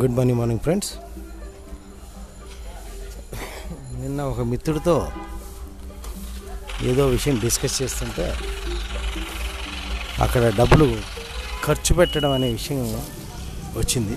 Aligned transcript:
Good 0.00 0.14
morning 0.16 0.38
morning 0.38 0.60
friends 0.60 0.90
నిన్న 4.00 4.20
ఒక 4.22 4.40
మిత్రుడితో 4.40 5.08
ఏదో 6.82 7.06
విషయం 7.06 7.38
డిస్కస్ 7.38 7.82
చేస్తుంటే 7.82 8.26
అక్కడ 10.22 10.42
డబ్బులు 10.58 10.96
ఖర్చు 11.64 11.94
పెట్టడం 11.94 12.32
అనే 12.32 12.48
విషయం 12.52 12.80
వచ్చింది. 13.76 14.16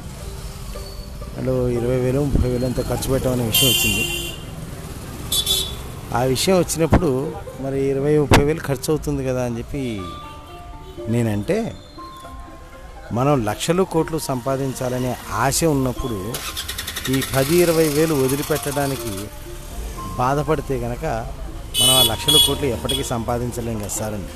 అందులో 1.38 1.70
ఇరవై 1.70 1.98
వేలు 1.98 2.20
ముప్పై 2.20 2.50
వేలు 2.50 2.66
అంత 2.66 2.82
ఖర్చు 2.89 3.12
పెట్టడం 3.12 3.32
అనే 3.32 3.46
విషయం 3.46 3.70
వచ్చింది. 3.70 4.05
ఆ 6.16 6.23
విషయం 6.23 6.57
వచ్చినప్పుడు 6.60 7.34
మరి 7.62 7.82
ఇరవై 7.84 8.18
ముప్పై 8.18 8.44
వేలు 8.44 8.60
ఖర్చు 8.60 8.89
అవుతుంది 8.89 9.26
కదా 9.28 9.44
అని 9.46 9.57
చెప్పి 9.57 10.02
నేనంటే 11.12 11.57
మనం 13.16 13.46
లక్షలు 13.46 13.84
కోట్లు 13.84 14.20
సంపాదించాలనే 14.20 15.12
ఆశ 15.38 15.64
ఉన్నప్పుడు 15.66 16.18
ఈ 17.10 17.22
పది 17.36 17.55
ఇరవై 17.55 17.88
వేలు 17.88 18.14
వదిలిపెట్టడానికి 18.14 19.12
బాధపడితే 20.18 20.80
కనుక 20.80 21.05
మనం 21.80 21.94
ఆ 21.96 22.04
లక్షల 22.04 22.38
కోట్లు 22.46 22.68
ఎప్పటికీ 22.68 23.04
సంపాదించలేం 23.04 23.80
కదా 23.80 23.94
సార్ 23.96 24.14
అండి 24.14 24.34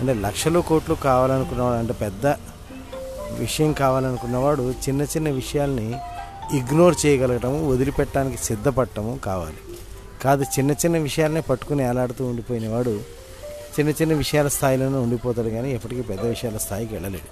అంటే 0.00 0.14
లక్షలు 0.20 0.60
కోట్లు 0.60 0.94
కావాలనుకున్నవాడు 1.04 1.78
అంటే 1.78 1.92
పెద్ద 2.00 2.26
విషయం 3.38 3.72
కావాలనుకున్నవాడు 3.72 4.74
చిన్న 4.84 5.02
చిన్న 5.02 5.28
విషయాల్ని 5.30 5.88
ఇగ్నోర్ 6.56 6.96
చేయగలగటము 7.06 7.68
వదిలిపెట్టడానికి 7.70 8.38
సిద్ధపడటము 8.44 9.18
కావాలి. 9.18 9.60
కాదు 10.22 10.42
చిన్న 10.58 10.72
చిన్న 10.72 10.96
విషయాలనే 10.98 11.40
పట్టుకుని 11.40 11.82
ఏలాడుతూ 11.88 12.26
ఉండిపోయినవాడు 12.26 12.94
చిన్న 13.74 13.90
చిన్న 13.90 14.12
విషయాల 14.14 14.48
స్థాయిలోనే 14.48 14.96
ఉండిపోతాడు 14.96 15.48
కానీ 15.48 15.72
ఎప్పటికీ 15.74 16.02
పెద్ద 16.02 16.22
విషయాల 16.22 16.56
స్థాయికి 16.56 16.94
వెళ్ళలేడు. 16.94 17.30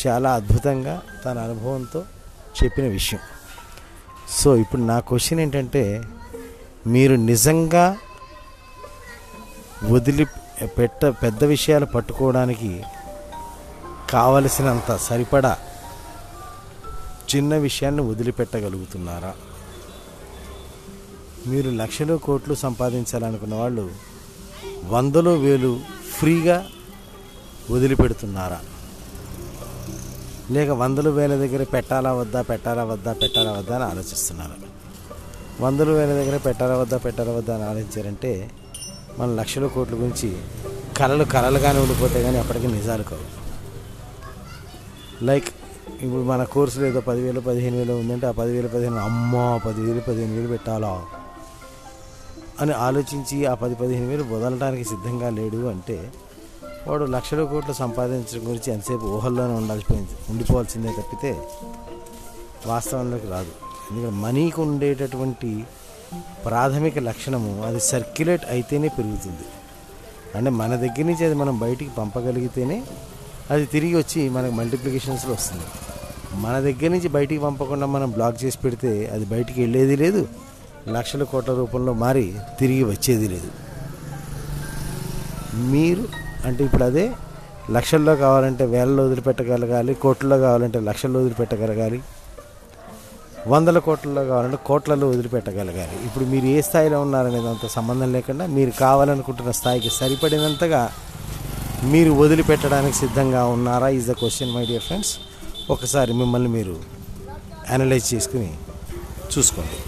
చాలా 0.00 0.34
అద్భుతంగా 0.34 1.02
తన 1.24 1.38
అనుభవంతో 1.38 2.04
చెప్పిన 2.64 2.84
విషయం. 2.84 3.20
సో 4.38 4.56
ఇప్పుడు 4.56 4.80
నా 4.80 5.00
క్వశ్చన్ 5.00 5.40
ఏంటంటే 5.40 6.02
మీరు 6.86 7.14
నిజంగా 7.14 7.96
వదిలి 9.84 10.24
పెట్ట 10.78 11.06
పెద్ద 11.06 11.44
విషయాలు 11.44 11.86
పట్టుకోవడానికి 11.86 12.82
కావలసినంత 14.10 14.96
సరిపడా 14.96 15.58
చిన్న 17.36 17.56
విషయాన్ని 17.56 18.02
వదిలిపెట్టగలుగుతున్నారా? 18.02 19.34
మీరు 21.46 21.70
లక్షలు 21.70 22.14
కోట్లు 22.16 22.54
సంపాదించాలనుకున్న 22.54 23.54
వాళ్ళు 23.54 24.09
వందలు 24.88 25.30
వేలు 25.30 25.80
ఫ్రీగా 26.18 26.66
వదిలిపెడుతున్నారా? 27.70 28.60
లేక 30.50 30.70
వందలు 30.70 31.10
వేల 31.10 31.36
దగ్గర 31.36 31.62
పెట్టాలా 31.62 32.12
వద్దా 32.12 32.42
పెట్టాలా 32.42 32.84
వద్దా 32.84 33.12
పెట్టాలా 33.12 33.52
వద్దా 33.52 33.74
అని 33.76 33.84
ఆలోచిస్తున్నారు. 33.84 34.52
వందలు 35.60 35.92
వేల 35.92 36.08
దగ్గర 36.08 36.36
పెట్టాలా 36.36 36.76
వద్దా 36.76 36.98
పెట్టాలా 36.98 37.32
వద్దా 37.32 37.54
అని 37.54 37.62
ఆలోచించారంటే 37.62 38.50
మన 39.18 39.34
లక్షల 39.34 39.66
కోట్ల 39.66 39.94
గురించి 39.94 40.36
కళలు 40.96 41.24
కళలుగానే 41.24 41.80
ఉండిపోతే 41.80 42.22
కానీ 42.22 42.38
అప్పటికి 42.38 42.66
నిజాలు 42.66 43.02
కావు. 43.02 43.26
లైక్ 45.24 45.48
ఇప్పుడు 46.02 46.22
మన 46.22 46.44
కోర్సులో 46.44 46.86
ఏదో 46.86 47.00
పదివేలు 47.00 47.40
పదిహేను 47.40 47.76
వేలు 47.76 47.92
ఉందంటే 47.92 48.26
ఆ 48.26 48.30
పదివేలు 48.30 48.68
పదిహేను 48.68 48.96
అమ్మా 48.96 49.56
పదివేలు 49.66 50.00
పదిహేను 50.00 50.34
వేలు 50.34 50.48
పెట్టాలా? 50.48 51.00
అని 52.60 52.72
ఆలోచించి 52.72 53.46
ఆ 53.46 53.54
పది 53.54 53.74
పదిహేను 53.74 54.06
వేలు 54.06 54.22
వదలడానికి 54.22 54.84
సిద్ధంగా 54.84 55.30
లేడు 55.30 55.66
అంటే 55.66 56.12
వాడు 56.86 57.04
లక్షల 57.04 57.44
కోట్లు 57.44 57.74
సంపాదించడం 57.74 58.46
గురించి 58.46 58.72
ఎంతసేపు 58.72 59.06
ఊహల్లోనే 59.06 59.54
ఉండాల్సిపోయింది. 59.54 60.10
ఉండిపోవాల్సిందే 60.30 60.88
తప్పితే 60.88 61.48
వాస్తవంలోకి 62.66 63.26
రాదు. 63.26 63.52
ఎందుకంటే 63.90 64.16
మనీకి 64.16 64.60
ఉండేటటువంటి 64.60 65.64
ప్రాథమిక 66.46 66.98
లక్షణము 66.98 67.64
అది 67.66 67.80
సర్క్యులేట్ 67.80 68.42
అయితేనే 68.50 68.88
పెరుగుతుంది. 68.88 69.46
అంటే 70.34 70.50
మన 70.50 70.76
దగ్గర 70.76 71.04
నుంచి 71.04 71.24
అది 71.24 71.34
మనం 71.34 71.58
బయటికి 71.58 71.90
పంపగలిగితేనే 71.98 72.82
అది 73.50 73.66
తిరిగి 73.66 73.96
వచ్చి 73.96 74.28
మనకు 74.28 74.52
మల్టిప్లికేషన్స్లో 74.52 75.32
వస్తుంది. 75.32 75.64
మన 76.40 76.60
దగ్గర 76.60 76.88
నుంచి 76.90 77.08
బయటికి 77.08 77.42
పంపకుండా 77.42 77.86
మనం 77.86 78.10
బ్లాక్ 78.10 78.44
చేసి 78.44 78.58
పెడితే 78.58 79.06
అది 79.06 79.24
బయటికి 79.24 79.60
వెళ్ళేది 79.60 79.96
లేదు. 79.96 80.28
లక్షల 80.96 81.22
కోట్ల 81.32 81.52
రూపంలో 81.60 81.92
మారి 82.04 82.24
తిరిగి 82.60 82.84
వచ్చేది 82.92 83.26
లేదు. 83.34 83.50
మీరు 85.72 86.04
అంటే 86.46 86.60
ఇప్పుడు 86.68 86.84
అదే 86.90 87.04
లక్షల్లో 87.76 88.14
కావాలంటే 88.22 88.64
వేలలో 88.74 89.02
వదిలిపెట్టగలగాలి 89.06 89.92
కోట్లలో 90.04 90.38
కావాలంటే 90.46 90.78
లక్షల్లో 90.88 91.18
వదిలిపెట్టగలగాలి 91.20 92.00
వందల 93.52 93.78
కోట్లలో 93.86 94.22
కావాలంటే 94.30 94.58
కోట్లలో 94.68 95.06
వదిలిపెట్టగలగాలి. 95.12 95.94
ఇప్పుడు 96.06 96.24
మీరు 96.32 96.46
ఏ 96.46 96.60
స్థాయిలో 96.68 96.98
ఉన్నారనేది 97.06 97.48
అంత 97.52 97.66
సంబంధం 97.76 98.12
లేకుండా 98.16 98.46
మీరు 98.56 98.72
కావాలనుకుంటున్న 98.84 99.52
స్థాయికి 99.60 99.90
సరిపడినంతగా 99.98 100.82
మీరు 101.92 102.10
వదిలిపెట్టడానికి 102.22 102.96
సిద్ధంగా 103.02 103.44
ఉన్నారా 103.54 103.88
is 103.98 104.08
the 104.10 104.16
question 104.22 104.52
my 104.56 104.64
dear 104.70 104.84
friends 104.88 105.12
ఒకసారి 105.74 106.12
మిమ్మల్ని 106.12 106.50
మీరు 106.56 106.76
అనలైజ్ 107.74 108.14
చేసుకుని 108.14 108.50
చూసుకోండి. 109.32 109.78